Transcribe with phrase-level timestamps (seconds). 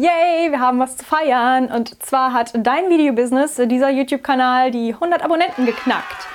[0.00, 1.72] Yay, wir haben was zu feiern.
[1.72, 6.28] Und zwar hat dein Videobusiness, dieser YouTube-Kanal, die 100 Abonnenten geknackt.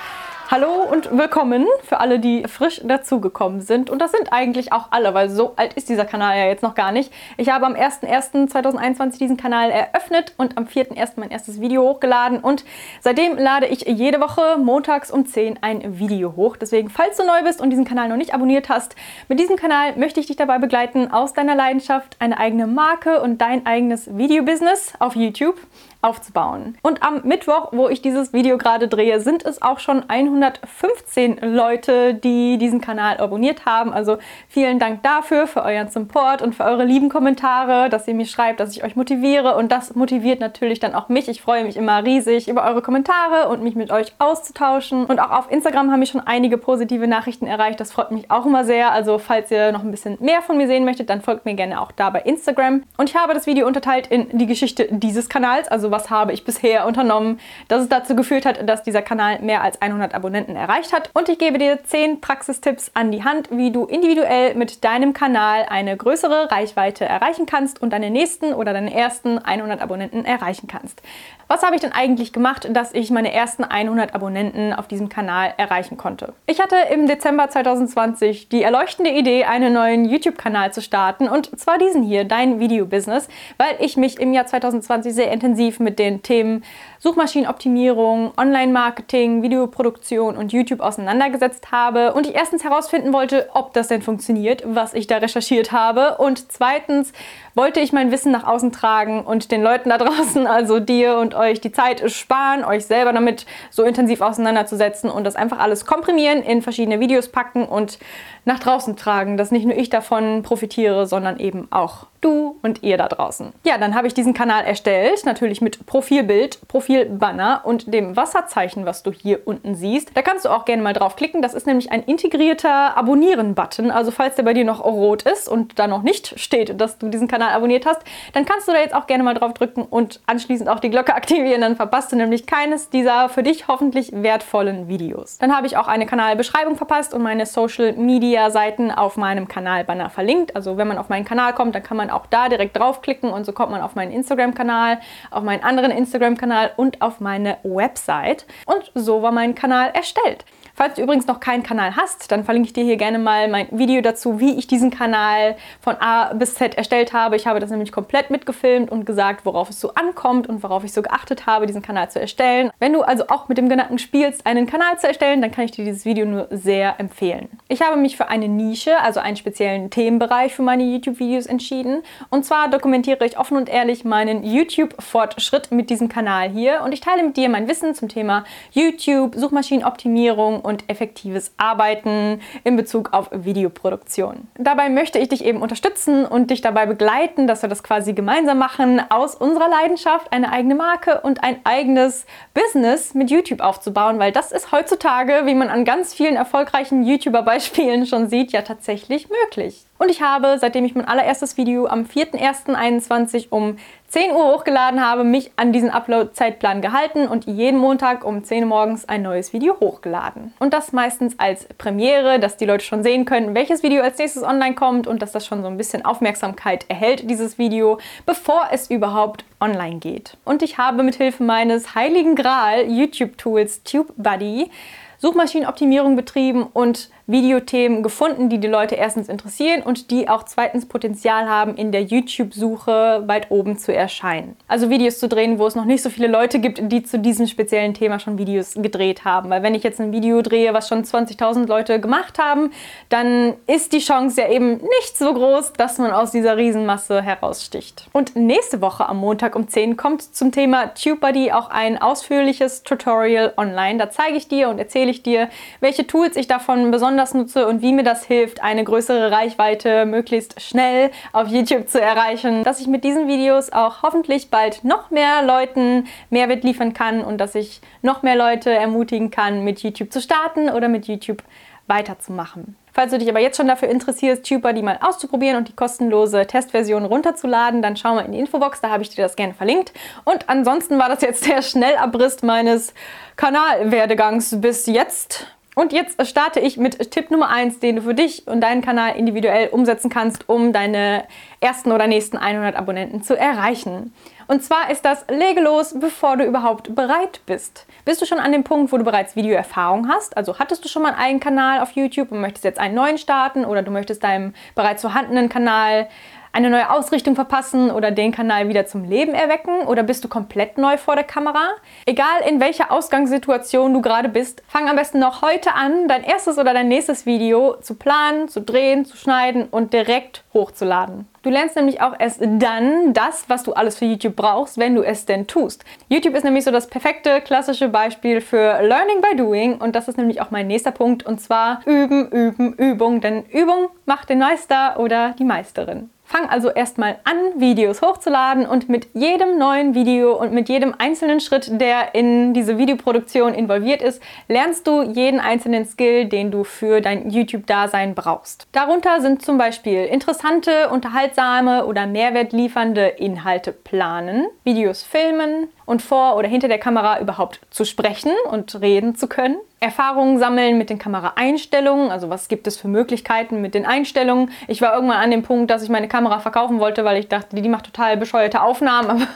[0.50, 3.88] Hallo und willkommen für alle, die frisch dazugekommen sind.
[3.88, 6.74] Und das sind eigentlich auch alle, weil so alt ist dieser Kanal ja jetzt noch
[6.74, 7.10] gar nicht.
[7.38, 11.12] Ich habe am 01.01.2021 diesen Kanal eröffnet und am 4.01.
[11.16, 12.40] mein erstes Video hochgeladen.
[12.40, 12.66] Und
[13.00, 16.58] seitdem lade ich jede Woche montags um 10 ein Video hoch.
[16.58, 18.96] Deswegen, falls du neu bist und diesen Kanal noch nicht abonniert hast,
[19.28, 23.40] mit diesem Kanal möchte ich dich dabei begleiten, aus deiner Leidenschaft eine eigene Marke und
[23.40, 25.56] dein eigenes Videobusiness auf YouTube
[26.04, 26.76] aufzubauen.
[26.82, 32.14] Und am Mittwoch, wo ich dieses Video gerade drehe, sind es auch schon 115 Leute,
[32.14, 33.92] die diesen Kanal abonniert haben.
[33.92, 38.26] Also vielen Dank dafür, für euren Support und für eure lieben Kommentare, dass ihr mir
[38.26, 39.56] schreibt, dass ich euch motiviere.
[39.56, 41.28] Und das motiviert natürlich dann auch mich.
[41.28, 45.06] Ich freue mich immer riesig über eure Kommentare und mich mit euch auszutauschen.
[45.06, 47.80] Und auch auf Instagram haben mich schon einige positive Nachrichten erreicht.
[47.80, 48.92] Das freut mich auch immer sehr.
[48.92, 51.80] Also falls ihr noch ein bisschen mehr von mir sehen möchtet, dann folgt mir gerne
[51.80, 52.82] auch da bei Instagram.
[52.98, 56.44] Und ich habe das Video unterteilt in die Geschichte dieses Kanals, also was habe ich
[56.44, 60.92] bisher unternommen, dass es dazu geführt hat, dass dieser Kanal mehr als 100 Abonnenten erreicht
[60.92, 61.08] hat.
[61.14, 65.66] Und ich gebe dir 10 Praxistipps an die Hand, wie du individuell mit deinem Kanal
[65.68, 71.00] eine größere Reichweite erreichen kannst und deine nächsten oder deine ersten 100 Abonnenten erreichen kannst.
[71.46, 75.52] Was habe ich denn eigentlich gemacht, dass ich meine ersten 100 Abonnenten auf diesem Kanal
[75.56, 76.32] erreichen konnte?
[76.46, 81.78] Ich hatte im Dezember 2020 die erleuchtende Idee, einen neuen YouTube-Kanal zu starten und zwar
[81.78, 86.64] diesen hier, Dein Video-Business, weil ich mich im Jahr 2020 sehr intensiv mit den Themen
[87.04, 94.00] Suchmaschinenoptimierung, Online-Marketing, Videoproduktion und YouTube auseinandergesetzt habe und ich erstens herausfinden wollte, ob das denn
[94.00, 97.12] funktioniert, was ich da recherchiert habe und zweitens
[97.54, 101.34] wollte ich mein Wissen nach außen tragen und den Leuten da draußen, also dir und
[101.34, 106.42] euch, die Zeit sparen, euch selber damit so intensiv auseinanderzusetzen und das einfach alles komprimieren,
[106.42, 107.98] in verschiedene Videos packen und
[108.46, 112.96] nach draußen tragen, dass nicht nur ich davon profitiere, sondern eben auch du und ihr
[112.96, 113.52] da draußen.
[113.64, 119.02] Ja, dann habe ich diesen Kanal erstellt, natürlich mit Profilbild, Profilbanner und dem Wasserzeichen, was
[119.02, 120.10] du hier unten siehst.
[120.14, 121.42] Da kannst du auch gerne mal draufklicken.
[121.42, 123.90] Das ist nämlich ein integrierter Abonnieren-Button.
[123.90, 127.08] Also falls der bei dir noch rot ist und da noch nicht steht, dass du
[127.08, 128.02] diesen Kanal abonniert hast,
[128.32, 131.14] dann kannst du da jetzt auch gerne mal drauf drücken und anschließend auch die Glocke
[131.14, 131.60] aktivieren.
[131.62, 135.38] Dann verpasst du nämlich keines dieser für dich hoffentlich wertvollen Videos.
[135.38, 140.10] Dann habe ich auch eine Kanalbeschreibung verpasst und meine Social Media Seiten auf meinem Kanalbanner
[140.10, 140.54] verlinkt.
[140.54, 143.44] Also wenn man auf meinen Kanal kommt, dann kann man auch da direkt draufklicken und
[143.44, 148.46] so kommt man auf meinen Instagram-Kanal, auf meinen anderen Instagram-Kanal und auf meine Website.
[148.66, 150.44] Und so war mein Kanal erstellt.
[150.76, 153.68] Falls du übrigens noch keinen Kanal hast, dann verlinke ich dir hier gerne mal mein
[153.70, 157.36] Video dazu, wie ich diesen Kanal von A bis Z erstellt habe.
[157.36, 160.92] Ich habe das nämlich komplett mitgefilmt und gesagt, worauf es so ankommt und worauf ich
[160.92, 162.72] so geachtet habe, diesen Kanal zu erstellen.
[162.80, 165.70] Wenn du also auch mit dem Gedanken spielst, einen Kanal zu erstellen, dann kann ich
[165.70, 167.48] dir dieses Video nur sehr empfehlen.
[167.68, 172.02] Ich habe mich für eine Nische, also einen speziellen Themenbereich für meine YouTube-Videos entschieden.
[172.30, 177.00] Und zwar dokumentiere ich offen und ehrlich meinen YouTube-Fortschritt mit diesem Kanal hier und ich
[177.00, 178.42] teile mit dir mein Wissen zum Thema
[178.72, 184.48] YouTube, Suchmaschinenoptimierung und effektives Arbeiten in Bezug auf Videoproduktion.
[184.56, 188.58] Dabei möchte ich dich eben unterstützen und dich dabei begleiten, dass wir das quasi gemeinsam
[188.58, 194.32] machen, aus unserer Leidenschaft eine eigene Marke und ein eigenes Business mit YouTube aufzubauen, weil
[194.32, 199.84] das ist heutzutage, wie man an ganz vielen erfolgreichen YouTuber-Beispielen schon sieht, ja tatsächlich möglich.
[199.98, 203.76] Und ich habe, seitdem ich mein allererstes Video am 4.1.21 um
[204.08, 208.68] 10 Uhr hochgeladen habe, mich an diesen Upload-Zeitplan gehalten und jeden Montag um 10 Uhr
[208.68, 210.52] morgens ein neues Video hochgeladen.
[210.60, 214.44] Und das meistens als Premiere, dass die Leute schon sehen können, welches Video als nächstes
[214.44, 218.88] online kommt und dass das schon so ein bisschen Aufmerksamkeit erhält, dieses Video, bevor es
[218.88, 220.36] überhaupt online geht.
[220.44, 224.70] Und ich habe mit Hilfe meines heiligen Gral YouTube-Tools TubeBuddy
[225.18, 231.48] Suchmaschinenoptimierung betrieben und Videothemen gefunden, die die Leute erstens interessieren und die auch zweitens Potenzial
[231.48, 234.56] haben, in der YouTube-Suche weit oben zu erscheinen.
[234.68, 237.46] Also Videos zu drehen, wo es noch nicht so viele Leute gibt, die zu diesem
[237.46, 239.48] speziellen Thema schon Videos gedreht haben.
[239.48, 242.70] Weil wenn ich jetzt ein Video drehe, was schon 20.000 Leute gemacht haben,
[243.08, 248.06] dann ist die Chance ja eben nicht so groß, dass man aus dieser Riesenmasse heraussticht.
[248.12, 253.54] Und nächste Woche am Montag um 10 kommt zum Thema TubeBuddy auch ein ausführliches Tutorial
[253.56, 253.98] online.
[253.98, 255.48] Da zeige ich dir und erzähle ich dir,
[255.80, 260.04] welche Tools ich davon besonders besonders nutze und wie mir das hilft, eine größere Reichweite
[260.04, 265.12] möglichst schnell auf YouTube zu erreichen, dass ich mit diesen Videos auch hoffentlich bald noch
[265.12, 270.12] mehr Leuten Mehrwert liefern kann und dass ich noch mehr Leute ermutigen kann, mit YouTube
[270.12, 271.44] zu starten oder mit YouTube
[271.86, 272.76] weiterzumachen.
[272.92, 277.04] Falls du dich aber jetzt schon dafür interessierst, TubeBuddy mal auszuprobieren und die kostenlose Testversion
[277.04, 279.92] runterzuladen, dann schau mal in die Infobox, da habe ich dir das gerne verlinkt.
[280.24, 282.92] Und ansonsten war das jetzt der Schnellabriss meines
[283.36, 285.53] Kanalwerdegangs bis jetzt.
[285.74, 289.16] Und jetzt starte ich mit Tipp Nummer 1, den du für dich und deinen Kanal
[289.16, 291.24] individuell umsetzen kannst, um deine
[291.60, 294.14] ersten oder nächsten 100 Abonnenten zu erreichen.
[294.46, 297.86] Und zwar ist das, lege los, bevor du überhaupt bereit bist.
[298.04, 300.36] Bist du schon an dem Punkt, wo du bereits Videoerfahrung hast?
[300.36, 303.64] Also hattest du schon mal einen Kanal auf YouTube und möchtest jetzt einen neuen starten
[303.64, 306.08] oder du möchtest deinem bereits vorhandenen Kanal
[306.54, 310.78] eine neue Ausrichtung verpassen oder den Kanal wieder zum Leben erwecken oder bist du komplett
[310.78, 311.70] neu vor der Kamera?
[312.06, 316.56] Egal in welcher Ausgangssituation du gerade bist, fang am besten noch heute an, dein erstes
[316.56, 321.26] oder dein nächstes Video zu planen, zu drehen, zu schneiden und direkt hochzuladen.
[321.42, 325.02] Du lernst nämlich auch erst dann das, was du alles für YouTube brauchst, wenn du
[325.02, 325.84] es denn tust.
[326.08, 330.16] YouTube ist nämlich so das perfekte klassische Beispiel für Learning by Doing und das ist
[330.16, 335.00] nämlich auch mein nächster Punkt und zwar üben, üben, Übung, denn Übung macht den Meister
[335.00, 336.10] oder die Meisterin.
[336.26, 341.38] Fang also erstmal an, Videos hochzuladen und mit jedem neuen Video und mit jedem einzelnen
[341.38, 347.02] Schritt, der in diese Videoproduktion involviert ist, lernst du jeden einzelnen Skill, den du für
[347.02, 348.66] dein YouTube-Dasein brauchst.
[348.72, 356.48] Darunter sind zum Beispiel interessante, unterhaltsame oder mehrwertliefernde Inhalte planen, Videos filmen, und vor oder
[356.48, 359.56] hinter der Kamera überhaupt zu sprechen und reden zu können.
[359.80, 364.50] Erfahrungen sammeln mit den Kameraeinstellungen, also was gibt es für Möglichkeiten mit den Einstellungen.
[364.66, 367.56] Ich war irgendwann an dem Punkt, dass ich meine Kamera verkaufen wollte, weil ich dachte,
[367.56, 369.20] die macht total bescheuerte Aufnahmen, aber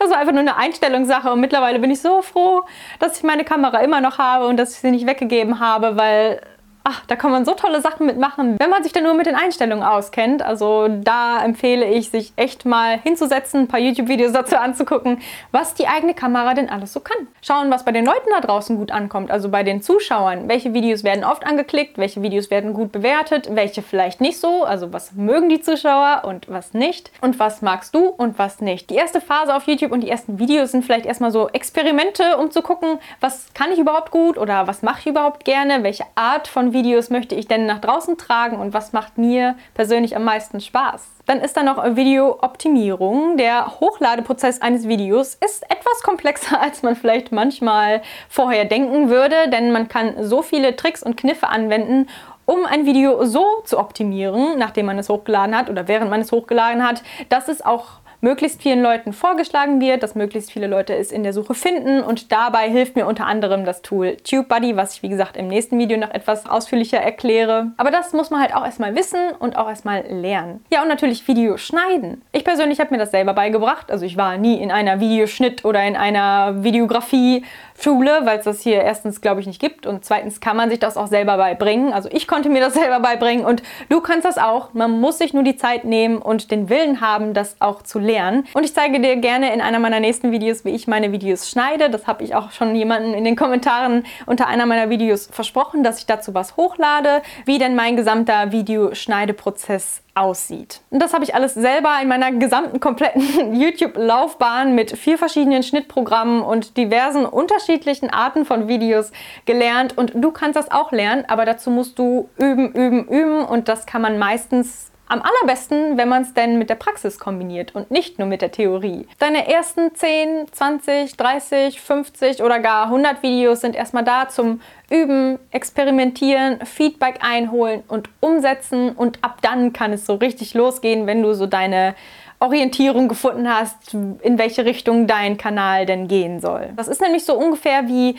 [0.00, 2.64] das war einfach nur eine Einstellungssache und mittlerweile bin ich so froh,
[2.98, 6.40] dass ich meine Kamera immer noch habe und dass ich sie nicht weggegeben habe, weil
[6.88, 9.34] ach, da kann man so tolle Sachen mitmachen, wenn man sich dann nur mit den
[9.34, 10.40] Einstellungen auskennt.
[10.40, 15.18] Also da empfehle ich, sich echt mal hinzusetzen, ein paar YouTube-Videos dazu anzugucken,
[15.50, 17.26] was die eigene Kamera denn alles so kann.
[17.42, 20.48] Schauen, was bei den Leuten da draußen gut ankommt, also bei den Zuschauern.
[20.48, 24.92] Welche Videos werden oft angeklickt, welche Videos werden gut bewertet, welche vielleicht nicht so, also
[24.92, 28.90] was mögen die Zuschauer und was nicht und was magst du und was nicht.
[28.90, 32.52] Die erste Phase auf YouTube und die ersten Videos sind vielleicht erstmal so Experimente, um
[32.52, 36.46] zu gucken, was kann ich überhaupt gut oder was mache ich überhaupt gerne, welche Art
[36.46, 40.60] von Videos möchte ich denn nach draußen tragen und was macht mir persönlich am meisten
[40.60, 41.08] Spaß.
[41.24, 43.38] Dann ist da noch Videooptimierung.
[43.38, 49.72] Der Hochladeprozess eines Videos ist etwas komplexer, als man vielleicht manchmal vorher denken würde, denn
[49.72, 52.08] man kann so viele Tricks und Kniffe anwenden,
[52.44, 56.30] um ein Video so zu optimieren, nachdem man es hochgeladen hat oder während man es
[56.30, 61.12] hochgeladen hat, dass es auch möglichst vielen Leuten vorgeschlagen wird, dass möglichst viele Leute es
[61.12, 65.02] in der Suche finden und dabei hilft mir unter anderem das Tool TubeBuddy, was ich
[65.02, 67.72] wie gesagt im nächsten Video noch etwas ausführlicher erkläre.
[67.76, 70.64] Aber das muss man halt auch erstmal wissen und auch erstmal lernen.
[70.70, 72.22] Ja und natürlich Video schneiden.
[72.32, 75.84] Ich persönlich habe mir das selber beigebracht, also ich war nie in einer Videoschnitt oder
[75.84, 77.44] in einer Videografie
[77.78, 80.80] Schule, weil es das hier erstens, glaube ich, nicht gibt und zweitens kann man sich
[80.80, 81.92] das auch selber beibringen.
[81.92, 84.74] Also ich konnte mir das selber beibringen und du kannst das auch.
[84.74, 88.46] Man muss sich nur die Zeit nehmen und den Willen haben, das auch zu lernen.
[88.54, 91.90] Und ich zeige dir gerne in einer meiner nächsten Videos, wie ich meine Videos schneide.
[91.90, 96.00] Das habe ich auch schon jemanden in den Kommentaren unter einer meiner Videos versprochen, dass
[96.00, 100.80] ich dazu was hochlade, wie denn mein gesamter Videoschneideprozess aussieht.
[100.90, 106.42] Und das habe ich alles selber in meiner gesamten kompletten YouTube-Laufbahn mit vier verschiedenen Schnittprogrammen
[106.42, 109.12] und diversen unterschiedlichen Arten von Videos
[109.44, 109.96] gelernt.
[109.96, 113.44] Und du kannst das auch lernen, aber dazu musst du üben, üben, üben.
[113.44, 117.74] Und das kann man meistens am allerbesten, wenn man es denn mit der Praxis kombiniert
[117.74, 119.06] und nicht nur mit der Theorie.
[119.18, 124.60] Deine ersten 10, 20, 30, 50 oder gar 100 Videos sind erstmal da zum
[124.90, 131.22] Üben, Experimentieren, Feedback einholen und umsetzen und ab dann kann es so richtig losgehen, wenn
[131.22, 131.94] du so deine
[132.38, 136.70] Orientierung gefunden hast, in welche Richtung dein Kanal denn gehen soll.
[136.76, 138.16] Das ist nämlich so ungefähr wie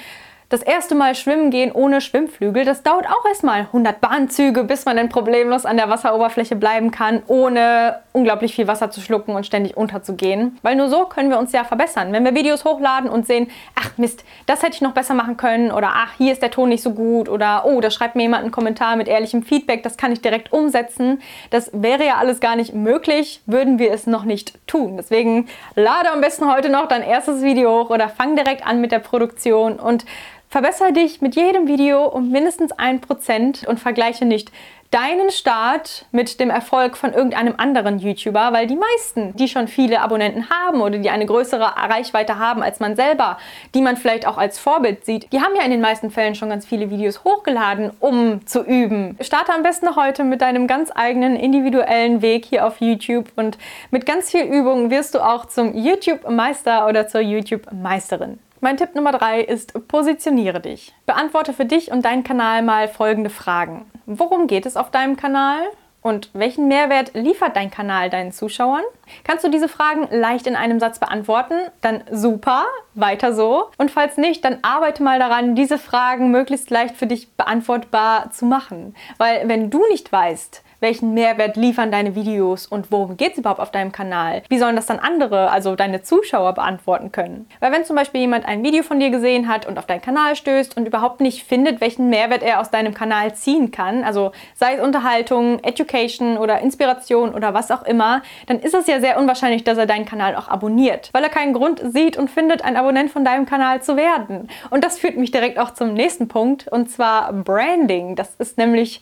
[0.50, 4.96] das erste Mal schwimmen gehen ohne Schwimmflügel, das dauert auch erstmal 100 Bahnzüge, bis man
[4.96, 9.78] dann problemlos an der Wasseroberfläche bleiben kann, ohne unglaublich viel Wasser zu schlucken und ständig
[9.78, 10.58] unterzugehen.
[10.64, 12.12] Weil nur so können wir uns ja verbessern.
[12.12, 15.72] Wenn wir Videos hochladen und sehen, ach Mist, das hätte ich noch besser machen können
[15.72, 18.42] oder ach, hier ist der Ton nicht so gut oder oh, da schreibt mir jemand
[18.42, 21.22] einen Kommentar mit ehrlichem Feedback, das kann ich direkt umsetzen.
[21.52, 24.98] Das wäre ja alles gar nicht möglich, würden wir es noch nicht tun.
[24.98, 28.92] Deswegen lade am besten heute noch dein erstes Video hoch oder fang direkt an mit
[28.92, 30.06] der Produktion und
[30.50, 34.50] Verbessere dich mit jedem Video um mindestens ein Prozent und vergleiche nicht
[34.91, 40.01] deinen Start mit dem Erfolg von irgendeinem anderen YouTuber, weil die meisten, die schon viele
[40.01, 43.38] Abonnenten haben oder die eine größere Reichweite haben als man selber,
[43.75, 46.50] die man vielleicht auch als Vorbild sieht, die haben ja in den meisten Fällen schon
[46.50, 49.17] ganz viele Videos hochgeladen, um zu üben.
[49.22, 53.58] Starte am besten heute mit deinem ganz eigenen individuellen Weg hier auf YouTube und
[53.91, 58.39] mit ganz viel Übung wirst du auch zum YouTube-Meister oder zur YouTube-Meisterin.
[58.62, 60.94] Mein Tipp Nummer drei ist, positioniere dich.
[61.06, 63.86] Beantworte für dich und deinen Kanal mal folgende Fragen.
[64.10, 65.60] Worum geht es auf deinem Kanal?
[66.02, 68.84] Und welchen Mehrwert liefert dein Kanal deinen Zuschauern?
[69.26, 71.56] Kannst du diese Fragen leicht in einem Satz beantworten?
[71.82, 73.66] Dann super, weiter so.
[73.78, 78.46] Und falls nicht, dann arbeite mal daran, diese Fragen möglichst leicht für dich beantwortbar zu
[78.46, 78.96] machen.
[79.18, 83.60] Weil wenn du nicht weißt, welchen Mehrwert liefern deine Videos und worum geht es überhaupt
[83.60, 84.43] auf deinem Kanal?
[84.50, 87.48] Wie sollen das dann andere, also deine Zuschauer, beantworten können?
[87.60, 90.36] Weil wenn zum Beispiel jemand ein Video von dir gesehen hat und auf deinen Kanal
[90.36, 94.75] stößt und überhaupt nicht findet, welchen Mehrwert er aus deinem Kanal ziehen kann, also sei
[94.75, 99.63] es Unterhaltung, Education oder Inspiration oder was auch immer, dann ist es ja sehr unwahrscheinlich,
[99.63, 103.12] dass er deinen Kanal auch abonniert, weil er keinen Grund sieht und findet, ein Abonnent
[103.12, 104.50] von deinem Kanal zu werden.
[104.69, 108.15] Und das führt mich direkt auch zum nächsten Punkt und zwar Branding.
[108.15, 109.01] Das ist nämlich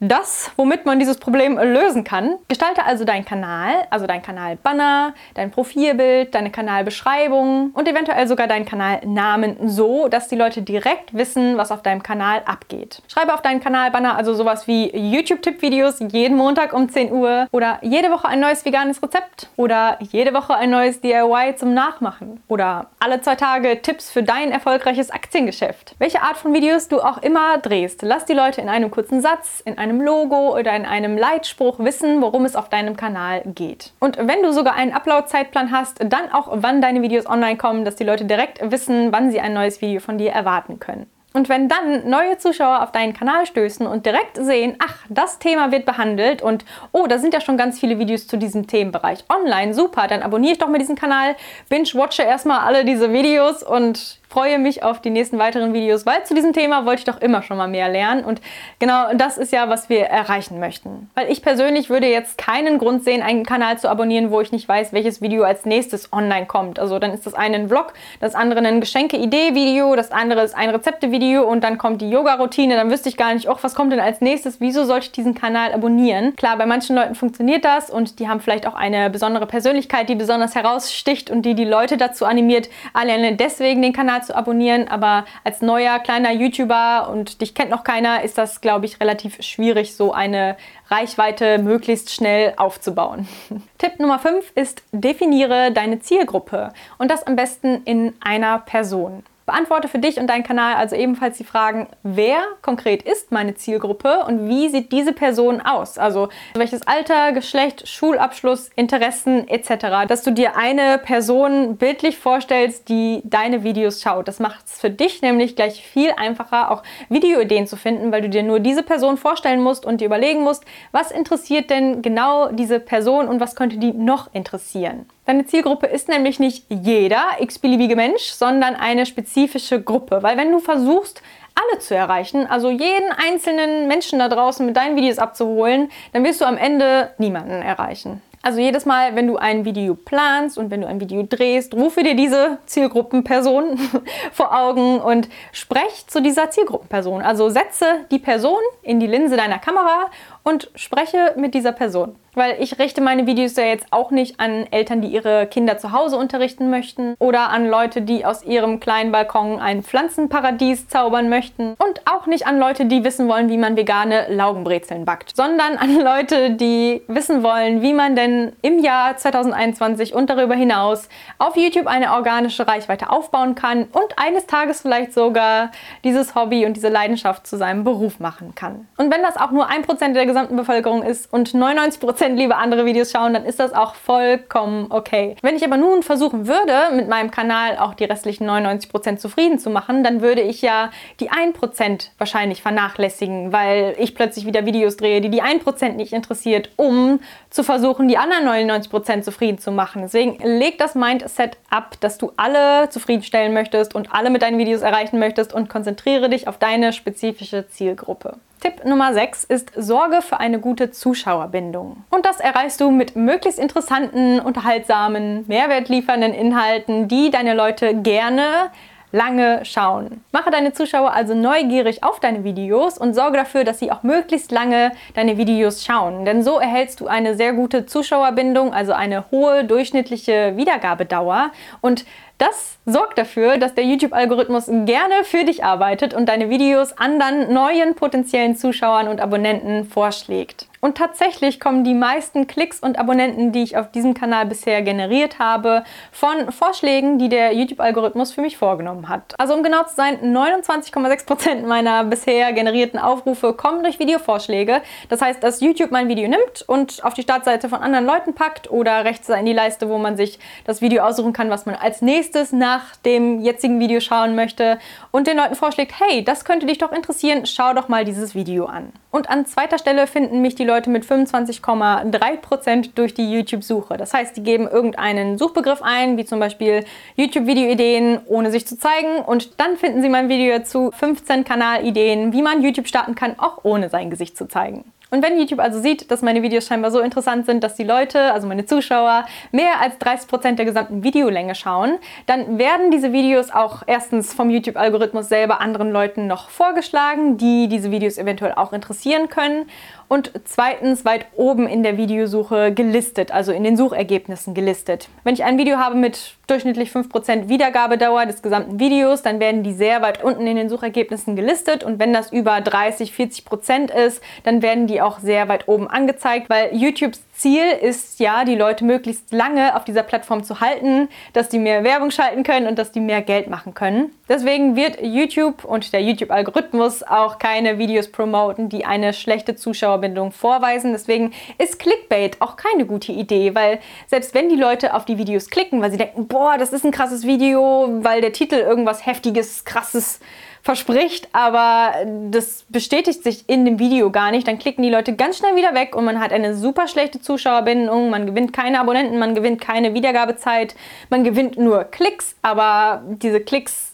[0.00, 2.36] das, womit man dieses Problem lösen kann.
[2.48, 8.66] Gestalte also deinen Kanal, also dein Kanalbanner, dein Profilbild, deine Kanalbeschreibung und eventuell sogar deinen
[8.66, 13.02] Kanalnamen so, dass die Leute direkt wissen, was auf deinem Kanal abgeht.
[13.08, 18.10] Schreibe auf deinen Kanalbanner also sowas wie YouTube-Tipp-Videos jeden Montag um 10 Uhr oder jede
[18.10, 23.20] Woche ein neues veganes Rezept oder jede Woche ein neues DIY zum Nachmachen oder alle
[23.20, 25.94] zwei Tage Tipps für dein erfolgreiches Aktiengeschäft.
[25.98, 29.62] Welche Art von Videos du auch immer drehst, lass die Leute in einem kurzen Satz,
[29.64, 33.92] in einem einem Logo oder in einem Leitspruch wissen, worum es auf deinem Kanal geht.
[34.00, 37.96] Und wenn du sogar einen Upload-Zeitplan hast, dann auch, wann deine Videos online kommen, dass
[37.96, 41.06] die Leute direkt wissen, wann sie ein neues Video von dir erwarten können.
[41.36, 45.70] Und wenn dann neue Zuschauer auf deinen Kanal stößen und direkt sehen, ach, das Thema
[45.70, 49.74] wird behandelt und oh, da sind ja schon ganz viele Videos zu diesem Themenbereich online,
[49.74, 51.36] super, dann abonniere ich doch mal diesen Kanal,
[51.68, 56.34] binge-watche erstmal alle diese Videos und freue mich auf die nächsten weiteren Videos, weil zu
[56.34, 58.22] diesem Thema wollte ich doch immer schon mal mehr lernen.
[58.22, 58.42] Und
[58.78, 61.10] genau das ist ja, was wir erreichen möchten.
[61.14, 64.68] Weil ich persönlich würde jetzt keinen Grund sehen, einen Kanal zu abonnieren, wo ich nicht
[64.68, 66.78] weiß, welches Video als nächstes online kommt.
[66.78, 70.68] Also dann ist das eine ein Vlog, das andere ein Geschenke-Idee-Video, das andere ist ein
[70.68, 72.76] Rezepte-Video und dann kommt die Yoga-Routine.
[72.76, 74.60] Dann wüsste ich gar nicht, oh, was kommt denn als nächstes?
[74.60, 76.36] Wieso sollte ich diesen Kanal abonnieren?
[76.36, 80.14] Klar, bei manchen Leuten funktioniert das und die haben vielleicht auch eine besondere Persönlichkeit, die
[80.14, 85.24] besonders heraussticht und die die Leute dazu animiert, alleine deswegen den Kanal zu abonnieren, aber
[85.44, 89.96] als neuer kleiner YouTuber und dich kennt noch keiner, ist das, glaube ich, relativ schwierig,
[89.96, 90.56] so eine
[90.88, 93.28] Reichweite möglichst schnell aufzubauen.
[93.78, 99.22] Tipp Nummer 5 ist, definiere deine Zielgruppe und das am besten in einer Person.
[99.46, 104.24] Beantworte für dich und deinen Kanal also ebenfalls die Fragen, wer konkret ist meine Zielgruppe
[104.26, 105.98] und wie sieht diese Person aus?
[105.98, 110.08] Also welches Alter, Geschlecht, Schulabschluss, Interessen etc.
[110.08, 114.26] Dass du dir eine Person bildlich vorstellst, die deine Videos schaut.
[114.26, 118.28] Das macht es für dich nämlich gleich viel einfacher, auch Videoideen zu finden, weil du
[118.28, 122.80] dir nur diese Person vorstellen musst und dir überlegen musst, was interessiert denn genau diese
[122.80, 125.06] Person und was könnte die noch interessieren.
[125.26, 130.22] Deine Zielgruppe ist nämlich nicht jeder x-beliebige Mensch, sondern eine spezifische Gruppe.
[130.22, 131.20] Weil wenn du versuchst,
[131.56, 136.40] alle zu erreichen, also jeden einzelnen Menschen da draußen mit deinen Videos abzuholen, dann wirst
[136.40, 138.22] du am Ende niemanden erreichen.
[138.46, 142.04] Also jedes Mal, wenn du ein Video planst und wenn du ein Video drehst, rufe
[142.04, 143.76] dir diese Zielgruppenperson
[144.32, 147.22] vor Augen und sprech zu dieser Zielgruppenperson.
[147.22, 150.10] Also setze die Person in die Linse deiner Kamera
[150.44, 152.14] und spreche mit dieser Person.
[152.34, 155.90] Weil ich richte meine Videos ja jetzt auch nicht an Eltern, die ihre Kinder zu
[155.90, 161.74] Hause unterrichten möchten oder an Leute, die aus ihrem kleinen Balkon ein Pflanzenparadies zaubern möchten
[161.78, 165.98] und auch nicht an Leute, die wissen wollen, wie man vegane Laugenbrezeln backt, sondern an
[165.98, 171.86] Leute, die wissen wollen, wie man denn im Jahr 2021 und darüber hinaus auf YouTube
[171.86, 175.70] eine organische Reichweite aufbauen kann und eines Tages vielleicht sogar
[176.04, 178.88] dieses Hobby und diese Leidenschaft zu seinem Beruf machen kann.
[178.96, 182.84] Und wenn das auch nur ein Prozent der gesamten Bevölkerung ist und 99% lieber andere
[182.84, 185.36] Videos schauen, dann ist das auch vollkommen okay.
[185.42, 189.70] Wenn ich aber nun versuchen würde, mit meinem Kanal auch die restlichen 99% zufrieden zu
[189.70, 190.90] machen, dann würde ich ja
[191.20, 196.70] die 1% wahrscheinlich vernachlässigen, weil ich plötzlich wieder Videos drehe, die die 1% nicht interessiert,
[196.76, 200.02] um zu versuchen, die anderen 99% zufrieden zu machen.
[200.02, 204.82] Deswegen leg das Mindset ab, dass du alle zufriedenstellen möchtest und alle mit deinen Videos
[204.82, 208.36] erreichen möchtest und konzentriere dich auf deine spezifische Zielgruppe.
[208.60, 212.04] Tipp Nummer 6 ist Sorge für eine gute Zuschauerbindung.
[212.10, 218.70] Und das erreichst du mit möglichst interessanten, unterhaltsamen, mehrwertliefernden Inhalten, die deine Leute gerne
[219.12, 220.24] lange schauen.
[220.32, 224.52] Mache deine Zuschauer also neugierig auf deine Videos und sorge dafür, dass sie auch möglichst
[224.52, 226.24] lange deine Videos schauen.
[226.24, 231.50] Denn so erhältst du eine sehr gute Zuschauerbindung, also eine hohe durchschnittliche Wiedergabedauer.
[231.80, 232.04] Und
[232.38, 237.94] Das sorgt dafür, dass der YouTube-Algorithmus gerne für dich arbeitet und deine Videos anderen neuen
[237.94, 240.68] potenziellen Zuschauern und Abonnenten vorschlägt.
[240.80, 245.40] Und tatsächlich kommen die meisten Klicks und Abonnenten, die ich auf diesem Kanal bisher generiert
[245.40, 249.34] habe, von Vorschlägen, die der YouTube-Algorithmus für mich vorgenommen hat.
[249.38, 254.82] Also um genau zu sein, 29,6% meiner bisher generierten Aufrufe kommen durch Videovorschläge.
[255.08, 258.70] Das heißt, dass YouTube mein Video nimmt und auf die Startseite von anderen Leuten packt
[258.70, 262.00] oder rechts in die Leiste, wo man sich das Video aussuchen kann, was man als
[262.00, 264.78] nächstes nach dem jetzigen Video schauen möchte
[265.10, 268.66] und den Leuten vorschlägt, hey, das könnte dich doch interessieren, schau doch mal dieses Video
[268.66, 268.92] an.
[269.10, 273.96] Und an zweiter Stelle finden mich die Leute Leute mit 25,3% durch die YouTube-Suche.
[273.96, 276.84] Das heißt, die geben irgendeinen Suchbegriff ein, wie zum Beispiel
[277.16, 279.20] YouTube-Video-Ideen, ohne sich zu zeigen.
[279.24, 283.60] Und dann finden sie mein Video zu 15 Kanalideen, wie man YouTube starten kann, auch
[283.62, 284.92] ohne sein Gesicht zu zeigen.
[285.10, 288.32] Und wenn YouTube also sieht, dass meine Videos scheinbar so interessant sind, dass die Leute,
[288.32, 293.82] also meine Zuschauer, mehr als 30% der gesamten Videolänge schauen, dann werden diese Videos auch
[293.86, 299.66] erstens vom YouTube-Algorithmus selber anderen Leuten noch vorgeschlagen, die diese Videos eventuell auch interessieren können
[300.08, 305.08] und zweitens weit oben in der Videosuche gelistet, also in den Suchergebnissen gelistet.
[305.24, 309.72] Wenn ich ein Video habe mit durchschnittlich 5% Wiedergabedauer des gesamten Videos, dann werden die
[309.72, 314.62] sehr weit unten in den Suchergebnissen gelistet und wenn das über 30, 40% ist, dann
[314.62, 319.32] werden die auch sehr weit oben angezeigt, weil YouTubes Ziel ist ja, die Leute möglichst
[319.32, 323.00] lange auf dieser Plattform zu halten, dass die mehr Werbung schalten können und dass die
[323.00, 324.12] mehr Geld machen können.
[324.28, 330.92] Deswegen wird YouTube und der YouTube-Algorithmus auch keine Videos promoten, die eine schlechte Zuschauerbindung vorweisen.
[330.92, 335.50] Deswegen ist Clickbait auch keine gute Idee, weil selbst wenn die Leute auf die Videos
[335.50, 339.64] klicken, weil sie denken, boah, das ist ein krasses Video, weil der Titel irgendwas heftiges,
[339.64, 340.20] krasses
[340.66, 341.92] verspricht, aber
[342.32, 345.74] das bestätigt sich in dem Video gar nicht, dann klicken die Leute ganz schnell wieder
[345.74, 349.94] weg und man hat eine super schlechte Zuschauerbindung, man gewinnt keine Abonnenten, man gewinnt keine
[349.94, 350.74] Wiedergabezeit,
[351.08, 353.92] man gewinnt nur Klicks, aber diese Klicks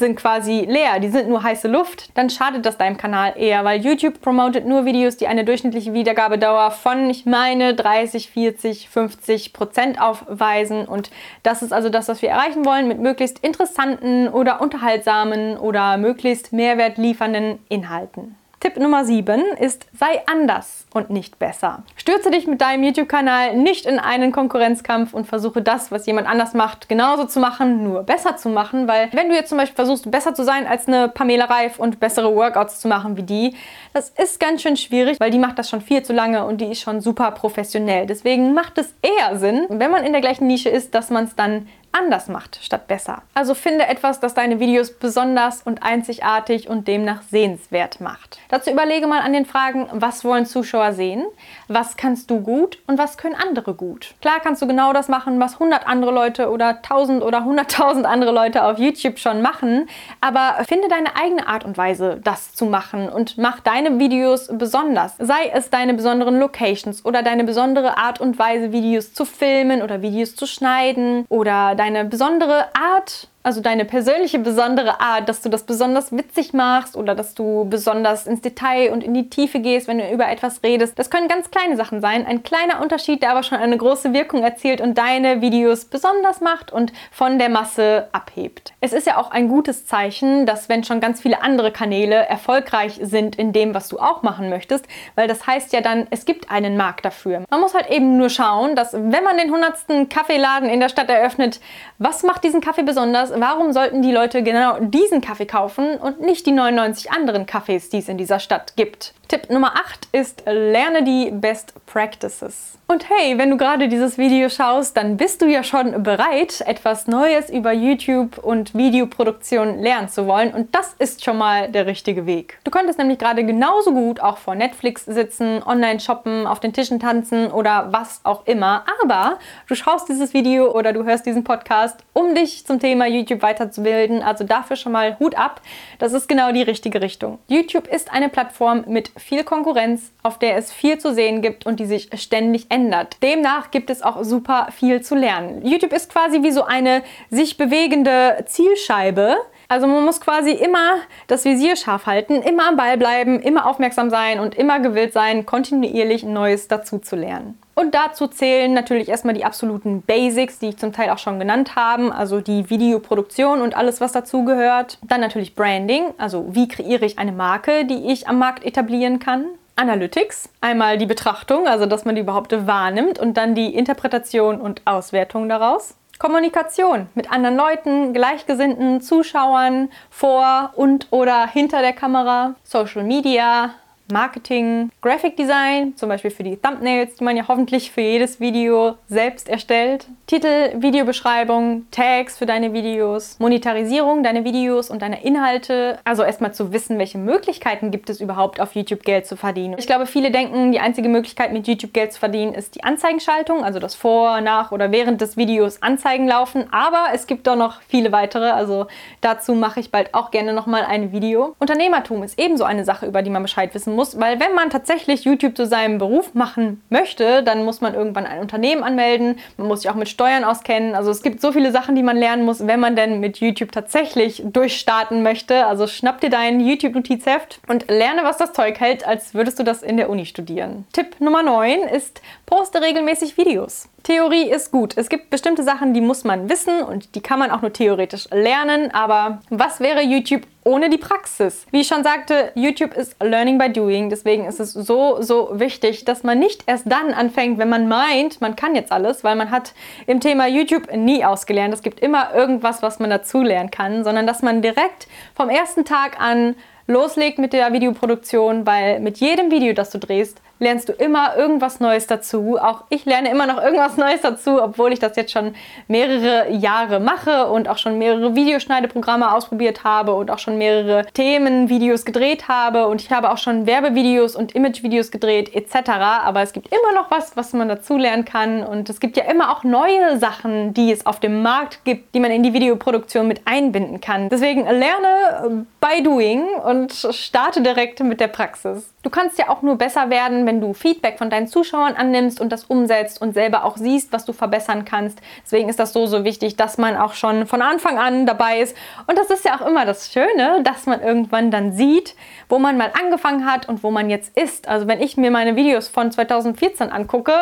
[0.00, 3.80] sind quasi leer, die sind nur heiße Luft, dann schadet das deinem Kanal eher, weil
[3.80, 10.00] YouTube promotet nur Videos, die eine durchschnittliche Wiedergabedauer von, ich meine, 30, 40, 50 Prozent
[10.00, 10.86] aufweisen.
[10.86, 11.10] Und
[11.44, 16.52] das ist also das, was wir erreichen wollen mit möglichst interessanten oder unterhaltsamen oder möglichst
[16.52, 18.39] Mehrwert liefernden Inhalten.
[18.60, 21.82] Tipp Nummer 7 ist, sei anders und nicht besser.
[21.96, 26.52] Stürze dich mit deinem YouTube-Kanal nicht in einen Konkurrenzkampf und versuche das, was jemand anders
[26.52, 30.10] macht, genauso zu machen, nur besser zu machen, weil wenn du jetzt zum Beispiel versuchst,
[30.10, 33.56] besser zu sein als eine Pamela Reif und bessere Workouts zu machen wie die,
[33.94, 36.66] das ist ganz schön schwierig, weil die macht das schon viel zu lange und die
[36.66, 38.04] ist schon super professionell.
[38.04, 41.34] Deswegen macht es eher Sinn, wenn man in der gleichen Nische ist, dass man es
[41.34, 43.22] dann anders macht statt besser.
[43.34, 48.38] Also finde etwas, das deine Videos besonders und einzigartig und demnach sehenswert macht.
[48.48, 51.24] Dazu überlege mal an den Fragen, was wollen Zuschauer sehen,
[51.68, 54.14] was kannst du gut und was können andere gut.
[54.20, 58.32] Klar kannst du genau das machen, was 100 andere Leute oder 1000 oder 100.000 andere
[58.32, 59.88] Leute auf YouTube schon machen,
[60.20, 65.14] aber finde deine eigene Art und Weise, das zu machen und mach deine Videos besonders.
[65.18, 70.02] Sei es deine besonderen Locations oder deine besondere Art und Weise, Videos zu filmen oder
[70.02, 75.64] Videos zu schneiden oder deine besondere Art also deine persönliche besondere Art, dass du das
[75.64, 79.98] besonders witzig machst oder dass du besonders ins Detail und in die Tiefe gehst, wenn
[79.98, 80.98] du über etwas redest.
[80.98, 82.26] Das können ganz kleine Sachen sein.
[82.26, 86.70] Ein kleiner Unterschied, der aber schon eine große Wirkung erzielt und deine Videos besonders macht
[86.70, 88.74] und von der Masse abhebt.
[88.80, 93.00] Es ist ja auch ein gutes Zeichen, dass wenn schon ganz viele andere Kanäle erfolgreich
[93.02, 96.50] sind in dem, was du auch machen möchtest, weil das heißt ja dann, es gibt
[96.50, 97.44] einen Markt dafür.
[97.48, 100.10] Man muss halt eben nur schauen, dass wenn man den 100.
[100.10, 101.60] Kaffeeladen in der Stadt eröffnet,
[101.96, 103.29] was macht diesen Kaffee besonders?
[103.36, 107.98] Warum sollten die Leute genau diesen Kaffee kaufen und nicht die 99 anderen Kaffees, die
[107.98, 109.14] es in dieser Stadt gibt?
[109.30, 112.76] Tipp Nummer 8 ist, lerne die Best Practices.
[112.88, 117.06] Und hey, wenn du gerade dieses Video schaust, dann bist du ja schon bereit, etwas
[117.06, 120.52] Neues über YouTube und Videoproduktion lernen zu wollen.
[120.52, 122.58] Und das ist schon mal der richtige Weg.
[122.64, 126.98] Du könntest nämlich gerade genauso gut auch vor Netflix sitzen, online shoppen, auf den Tischen
[126.98, 128.84] tanzen oder was auch immer.
[129.04, 129.38] Aber
[129.68, 134.20] du schaust dieses Video oder du hörst diesen Podcast, um dich zum Thema YouTube weiterzubilden.
[134.24, 135.60] Also dafür schon mal Hut ab.
[136.00, 137.38] Das ist genau die richtige Richtung.
[137.46, 141.80] YouTube ist eine Plattform mit viel Konkurrenz, auf der es viel zu sehen gibt und
[141.80, 143.16] die sich ständig ändert.
[143.22, 145.64] Demnach gibt es auch super viel zu lernen.
[145.64, 149.36] YouTube ist quasi wie so eine sich bewegende Zielscheibe.
[149.70, 150.96] Also man muss quasi immer
[151.28, 155.46] das Visier scharf halten, immer am Ball bleiben, immer aufmerksam sein und immer gewillt sein,
[155.46, 157.56] kontinuierlich Neues dazu zu lernen.
[157.76, 161.76] Und dazu zählen natürlich erstmal die absoluten Basics, die ich zum Teil auch schon genannt
[161.76, 164.98] habe, also die Videoproduktion und alles, was dazu gehört.
[165.02, 169.46] Dann natürlich Branding, also wie kreiere ich eine Marke, die ich am Markt etablieren kann.
[169.76, 174.82] Analytics, einmal die Betrachtung, also dass man die überhaupt wahrnimmt und dann die Interpretation und
[174.84, 175.94] Auswertung daraus.
[176.20, 183.70] Kommunikation mit anderen Leuten, gleichgesinnten Zuschauern vor und oder hinter der Kamera, Social Media,
[184.10, 188.96] Marketing, Graphic Design, zum Beispiel für die Thumbnails, die man ja hoffentlich für jedes Video
[189.08, 195.98] selbst erstellt, Titel, Videobeschreibung, Tags für deine Videos, Monetarisierung deiner Videos und deiner Inhalte.
[196.04, 199.76] Also erstmal zu wissen, welche Möglichkeiten gibt es überhaupt auf YouTube Geld zu verdienen.
[199.78, 203.64] Ich glaube, viele denken, die einzige Möglichkeit mit YouTube Geld zu verdienen ist die Anzeigenschaltung,
[203.64, 206.66] also das vor, nach oder während des Videos Anzeigen laufen.
[206.70, 208.50] Aber es gibt doch noch viele weitere.
[208.50, 208.86] Also
[209.20, 211.56] dazu mache ich bald auch gerne nochmal ein Video.
[211.58, 214.70] Unternehmertum ist ebenso eine Sache, über die man Bescheid wissen muss muss, weil wenn man
[214.70, 219.68] tatsächlich YouTube zu seinem Beruf machen möchte, dann muss man irgendwann ein Unternehmen anmelden, man
[219.68, 220.94] muss sich auch mit Steuern auskennen.
[220.94, 223.72] Also es gibt so viele Sachen, die man lernen muss, wenn man denn mit YouTube
[223.72, 225.66] tatsächlich durchstarten möchte.
[225.66, 229.82] Also schnapp dir dein YouTube-Notizheft und lerne, was das Zeug hält, als würdest du das
[229.82, 230.86] in der Uni studieren.
[230.94, 233.90] Tipp Nummer 9 ist, poste regelmäßig Videos.
[234.02, 234.96] Theorie ist gut.
[234.96, 238.28] Es gibt bestimmte Sachen, die muss man wissen und die kann man auch nur theoretisch
[238.30, 238.90] lernen.
[238.94, 241.66] Aber was wäre YouTube ohne die Praxis?
[241.72, 244.08] Wie ich schon sagte, YouTube ist Learning by Doing.
[244.08, 248.40] Deswegen ist es so, so wichtig, dass man nicht erst dann anfängt, wenn man meint,
[248.40, 249.74] man kann jetzt alles, weil man hat
[250.06, 251.74] im Thema YouTube nie ausgelernt.
[251.74, 255.84] Es gibt immer irgendwas, was man dazu lernen kann, sondern dass man direkt vom ersten
[255.84, 256.54] Tag an
[256.86, 261.80] loslegt mit der Videoproduktion, weil mit jedem Video, das du drehst, lernst du immer irgendwas
[261.80, 262.58] Neues dazu.
[262.60, 265.54] Auch ich lerne immer noch irgendwas Neues dazu, obwohl ich das jetzt schon
[265.88, 272.04] mehrere Jahre mache und auch schon mehrere Videoschneideprogramme ausprobiert habe und auch schon mehrere Themenvideos
[272.04, 275.90] gedreht habe und ich habe auch schon Werbevideos und Imagevideos gedreht etc.
[276.24, 279.24] Aber es gibt immer noch was, was man dazu lernen kann und es gibt ja
[279.24, 283.26] immer auch neue Sachen, die es auf dem Markt gibt, die man in die Videoproduktion
[283.26, 284.28] mit einbinden kann.
[284.28, 288.92] Deswegen lerne by doing und starte direkt mit der Praxis.
[289.02, 292.50] Du kannst ja auch nur besser werden, wenn du Feedback von deinen Zuschauern annimmst und
[292.52, 295.20] das umsetzt und selber auch siehst, was du verbessern kannst.
[295.42, 298.76] Deswegen ist das so, so wichtig, dass man auch schon von Anfang an dabei ist.
[299.06, 302.14] Und das ist ja auch immer das Schöne, dass man irgendwann dann sieht,
[302.50, 304.68] wo man mal angefangen hat und wo man jetzt ist.
[304.68, 307.32] Also wenn ich mir meine Videos von 2014 angucke,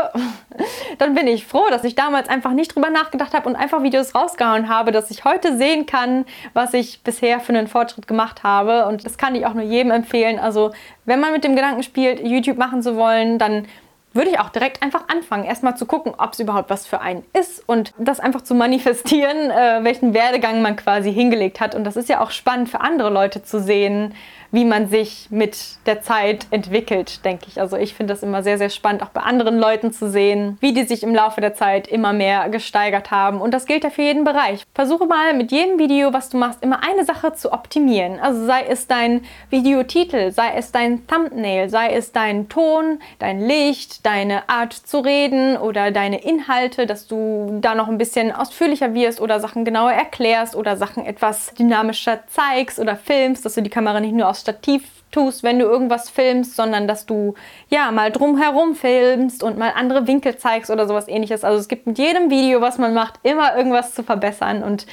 [0.98, 4.14] dann bin ich froh, dass ich damals einfach nicht drüber nachgedacht habe und einfach Videos
[4.14, 8.86] rausgehauen habe, dass ich heute sehen kann, was ich bisher für einen Fortschritt gemacht habe.
[8.86, 10.38] Und das kann ich auch nur jedem empfehlen.
[10.38, 10.72] Also
[11.06, 13.66] wenn man mit dem Gedanken spielt, YouTube machen zu wollen, dann
[14.14, 17.24] würde ich auch direkt einfach anfangen, erstmal zu gucken, ob es überhaupt was für einen
[17.38, 21.74] ist und das einfach zu manifestieren, äh, welchen Werdegang man quasi hingelegt hat.
[21.74, 24.14] Und das ist ja auch spannend für andere Leute zu sehen,
[24.50, 27.60] wie man sich mit der Zeit entwickelt, denke ich.
[27.60, 30.72] Also ich finde das immer sehr, sehr spannend, auch bei anderen Leuten zu sehen, wie
[30.72, 33.40] die sich im Laufe der Zeit immer mehr gesteigert haben.
[33.40, 34.64] Und das gilt ja für jeden Bereich.
[34.74, 38.18] Versuche mal mit jedem Video, was du machst, immer eine Sache zu optimieren.
[38.20, 44.06] Also sei es dein Videotitel, sei es dein Thumbnail, sei es dein Ton, dein Licht,
[44.06, 49.20] deine Art zu reden oder deine Inhalte, dass du da noch ein bisschen ausführlicher wirst
[49.20, 54.00] oder Sachen genauer erklärst oder Sachen etwas dynamischer zeigst oder filmst, dass du die Kamera
[54.00, 57.34] nicht nur aus aufs Stativ tust, wenn du irgendwas filmst, sondern dass du
[57.70, 61.44] ja mal drumherum filmst und mal andere Winkel zeigst oder sowas ähnliches.
[61.44, 64.86] Also es gibt mit jedem Video, was man macht, immer irgendwas zu verbessern und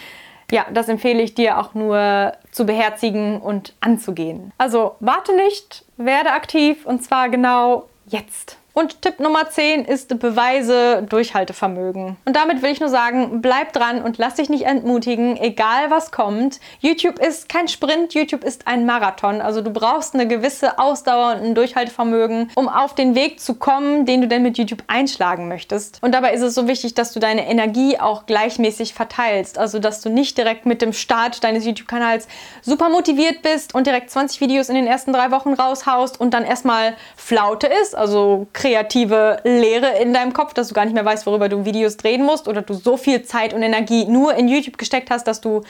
[0.51, 4.53] ja, das empfehle ich dir auch nur zu beherzigen und anzugehen.
[4.59, 8.59] Also warte nicht, werde aktiv und zwar genau jetzt.
[8.77, 12.17] Und Tipp Nummer 10 ist Beweise Durchhaltevermögen.
[12.25, 16.11] Und damit will ich nur sagen, bleib dran und lass dich nicht entmutigen, egal was
[16.11, 16.59] kommt.
[16.81, 19.39] YouTube ist kein Sprint, YouTube ist ein Marathon.
[19.39, 24.05] Also du brauchst eine gewisse Ausdauer und ein Durchhaltevermögen, um auf den Weg zu kommen,
[24.05, 26.03] den du denn mit YouTube einschlagen möchtest.
[26.03, 29.57] Und dabei ist es so wichtig, dass du deine Energie auch gleichmäßig verteilst.
[29.57, 32.27] Also dass du nicht direkt mit dem Start deines YouTube-Kanals
[32.61, 36.43] super motiviert bist und direkt 20 Videos in den ersten drei Wochen raushaust und dann
[36.43, 41.27] erstmal Flaute ist, also kreative Leere in deinem Kopf, dass du gar nicht mehr weißt,
[41.27, 44.79] worüber du Videos drehen musst oder du so viel Zeit und Energie nur in YouTube
[44.79, 45.61] gesteckt hast, dass du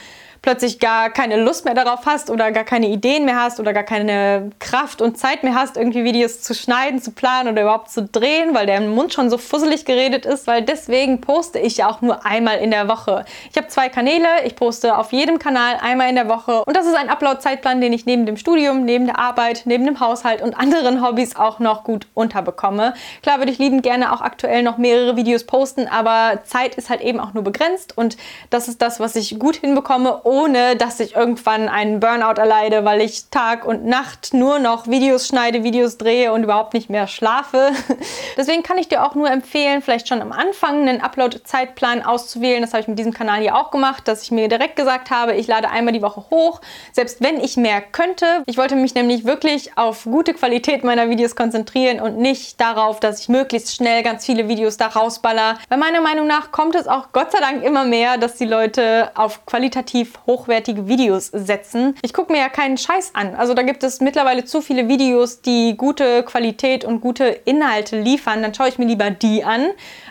[0.46, 3.84] plötzlich gar keine Lust mehr darauf hast oder gar keine Ideen mehr hast oder gar
[3.84, 8.04] keine Kraft und Zeit mehr hast, irgendwie Videos zu schneiden, zu planen oder überhaupt zu
[8.04, 12.02] drehen, weil der Mund schon so fusselig geredet ist, weil deswegen poste ich ja auch
[12.02, 13.26] nur einmal in der Woche.
[13.50, 16.86] Ich habe zwei Kanäle, ich poste auf jedem Kanal einmal in der Woche und das
[16.86, 20.54] ist ein Upload-Zeitplan, den ich neben dem Studium, neben der Arbeit, neben dem Haushalt und
[20.54, 22.85] anderen Hobbys auch noch gut unterbekomme.
[23.22, 27.02] Klar würde ich liebend gerne auch aktuell noch mehrere Videos posten, aber Zeit ist halt
[27.02, 28.18] eben auch nur begrenzt und
[28.50, 33.02] das ist das, was ich gut hinbekomme, ohne dass ich irgendwann einen Burnout erleide, weil
[33.02, 37.72] ich Tag und Nacht nur noch Videos schneide, Videos drehe und überhaupt nicht mehr schlafe.
[38.38, 42.62] Deswegen kann ich dir auch nur empfehlen, vielleicht schon am Anfang einen Upload-Zeitplan auszuwählen.
[42.62, 45.34] Das habe ich mit diesem Kanal hier auch gemacht, dass ich mir direkt gesagt habe,
[45.36, 48.26] ich lade einmal die Woche hoch, selbst wenn ich mehr könnte.
[48.46, 53.00] Ich wollte mich nämlich wirklich auf gute Qualität meiner Videos konzentrieren und nicht darauf, darauf,
[53.00, 55.58] dass ich möglichst schnell ganz viele Videos da rausballer.
[55.70, 59.12] Weil meiner Meinung nach kommt es auch Gott sei Dank immer mehr, dass die Leute
[59.16, 61.96] auf qualitativ hochwertige Videos setzen.
[62.02, 63.36] Ich gucke mir ja keinen Scheiß an.
[63.36, 68.42] Also da gibt es mittlerweile zu viele Videos, die gute Qualität und gute Inhalte liefern.
[68.42, 69.70] Dann schaue ich mir lieber die an,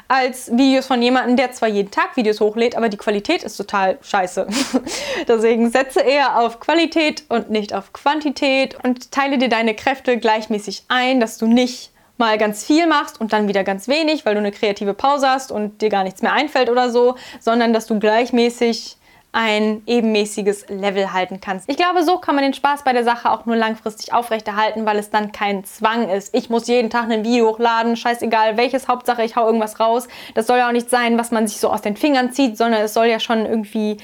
[0.08, 3.98] als Videos von jemandem, der zwar jeden Tag Videos hochlädt, aber die Qualität ist total
[4.02, 4.46] scheiße.
[5.28, 10.84] Deswegen setze eher auf Qualität und nicht auf Quantität und teile dir deine Kräfte gleichmäßig
[10.88, 14.40] ein, dass du nicht mal ganz viel machst und dann wieder ganz wenig, weil du
[14.40, 17.98] eine kreative Pause hast und dir gar nichts mehr einfällt oder so, sondern dass du
[17.98, 18.96] gleichmäßig
[19.34, 21.68] ein ebenmäßiges Level halten kannst.
[21.68, 24.96] Ich glaube, so kann man den Spaß bei der Sache auch nur langfristig aufrechterhalten, weil
[24.96, 26.32] es dann kein Zwang ist.
[26.36, 30.06] Ich muss jeden Tag ein Video hochladen, scheißegal welches, Hauptsache ich hau irgendwas raus.
[30.34, 32.82] Das soll ja auch nicht sein, was man sich so aus den Fingern zieht, sondern
[32.82, 33.96] es soll ja schon irgendwie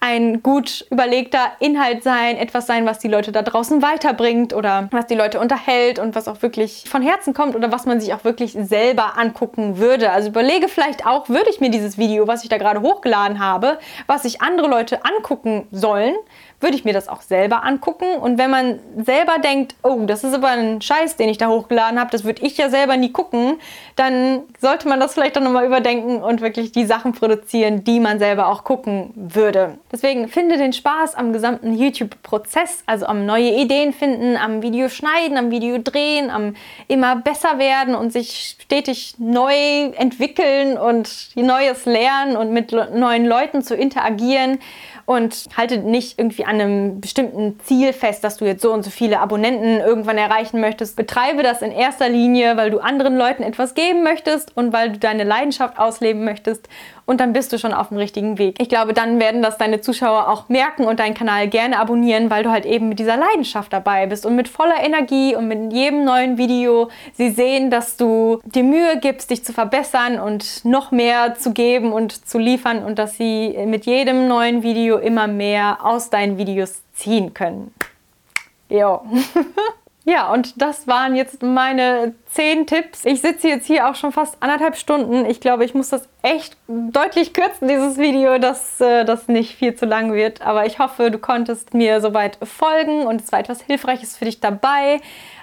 [0.00, 5.06] ein gut überlegter Inhalt sein, etwas sein, was die Leute da draußen weiterbringt oder was
[5.06, 8.22] die Leute unterhält und was auch wirklich von Herzen kommt oder was man sich auch
[8.22, 10.10] wirklich selber angucken würde.
[10.10, 13.78] Also überlege vielleicht auch, würde ich mir dieses Video, was ich da gerade hochgeladen habe,
[14.06, 16.14] was sich andere Leute angucken sollen,
[16.60, 18.06] würde ich mir das auch selber angucken.
[18.20, 22.00] Und wenn man selber denkt, oh, das ist aber ein Scheiß, den ich da hochgeladen
[22.00, 23.58] habe, das würde ich ja selber nie gucken,
[23.94, 28.18] dann sollte man das vielleicht auch nochmal überdenken und wirklich die Sachen produzieren, die man
[28.18, 29.78] selber auch gucken würde.
[29.92, 35.36] Deswegen finde den Spaß am gesamten YouTube-Prozess, also am neue Ideen finden, am Video schneiden,
[35.36, 36.56] am Video drehen, am
[36.88, 39.54] immer besser werden und sich stetig neu
[39.96, 44.58] entwickeln und Neues lernen und mit neuen Leuten zu interagieren
[45.06, 48.90] und halte nicht irgendwie an einem bestimmten Ziel fest, dass du jetzt so und so
[48.90, 50.96] viele Abonnenten irgendwann erreichen möchtest.
[50.96, 54.98] Betreibe das in erster Linie, weil du anderen Leuten etwas geben möchtest und weil du
[54.98, 56.68] deine Leidenschaft ausleben möchtest
[57.06, 58.56] und dann bist du schon auf dem richtigen Weg.
[58.60, 62.42] Ich glaube, dann werden das deine Zuschauer auch merken und deinen Kanal gerne abonnieren, weil
[62.42, 66.04] du halt eben mit dieser Leidenschaft dabei bist und mit voller Energie und mit jedem
[66.04, 71.36] neuen Video sie sehen, dass du dir Mühe gibst, dich zu verbessern und noch mehr
[71.36, 74.64] zu geben und zu liefern und dass sie mit jedem neuen
[74.96, 77.74] Immer mehr aus deinen Videos ziehen können.
[78.68, 79.02] Jo.
[80.08, 83.04] Ja, und das waren jetzt meine zehn Tipps.
[83.04, 85.26] Ich sitze jetzt hier auch schon fast anderthalb Stunden.
[85.26, 89.74] Ich glaube, ich muss das echt deutlich kürzen, dieses Video, dass äh, das nicht viel
[89.74, 90.42] zu lang wird.
[90.42, 94.38] Aber ich hoffe, du konntest mir soweit folgen und es war etwas Hilfreiches für dich
[94.38, 95.00] dabei.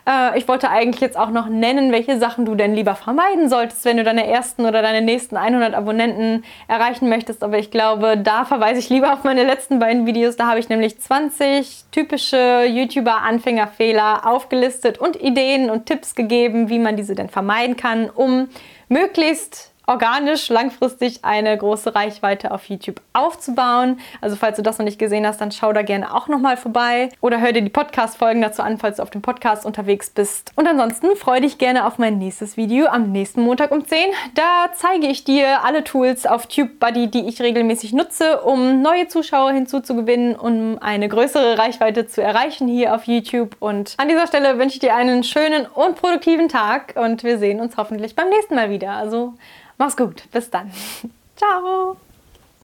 [0.08, 3.86] Äh, ich wollte eigentlich jetzt auch noch nennen, welche Sachen du denn lieber vermeiden solltest,
[3.86, 7.44] wenn du deine ersten oder deine nächsten 100 Abonnenten erreichen möchtest.
[7.44, 10.36] Aber ich glaube, da verweise ich lieber auf meine letzten beiden Videos.
[10.36, 16.96] Da habe ich nämlich 20 typische YouTuber-Anfängerfehler aufgelistet und Ideen und Tipps gegeben, wie man
[16.96, 18.50] diese denn vermeiden kann, um
[18.90, 24.00] möglichst organisch langfristig eine große Reichweite auf YouTube aufzubauen.
[24.22, 27.10] Also falls du das noch nicht gesehen hast, dann schau da gerne auch nochmal vorbei
[27.22, 30.52] oder hör dir die Podcast-Folgen dazu an, falls du auf dem Podcast unterwegs bist.
[30.56, 33.98] Und ansonsten freue dich gerne auf mein nächstes Video am nächsten Montag um 10.
[34.36, 39.52] Da zeige ich dir alle Tools auf TubeBuddy, die ich regelmäßig nutze, um neue Zuschauer
[39.52, 43.56] hinzuzugewinnen, um eine größere Reichweite zu erreichen hier auf YouTube.
[43.60, 47.60] Und an dieser Stelle wünsche ich dir einen schönen und produktiven Tag und wir sehen
[47.60, 48.92] uns hoffentlich beim nächsten Mal wieder.
[48.92, 49.34] Also
[49.78, 50.24] Mach's gut.
[50.32, 50.72] Bis dann.
[51.36, 51.98] Ciao.